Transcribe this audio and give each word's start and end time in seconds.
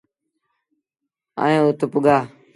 ائيٚݩ 1.41 1.63
اُت 1.67 1.79
پُڳآ۔ 1.91 2.17